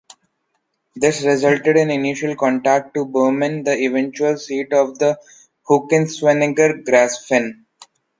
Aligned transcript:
This 0.95 1.21
resulted 1.23 1.77
in 1.77 1.91
initial 1.91 2.35
contact 2.35 2.95
to 2.95 3.05
Böhmen, 3.05 3.63
the 3.63 3.77
eventual 3.85 4.35
seat 4.35 4.73
of 4.73 4.97
the 4.97 5.19
Hückeswagener 5.69 6.83
Grafen. 6.83 7.65